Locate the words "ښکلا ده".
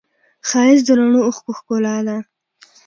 1.57-2.17